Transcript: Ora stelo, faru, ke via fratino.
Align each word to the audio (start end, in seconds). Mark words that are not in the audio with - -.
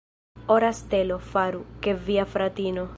Ora 0.55 0.71
stelo, 0.79 1.19
faru, 1.35 1.63
ke 1.85 1.93
via 2.09 2.25
fratino. 2.35 2.87